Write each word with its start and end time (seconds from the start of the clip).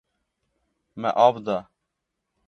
Me 1.03 1.11
av 1.25 1.37
da. 1.49 1.59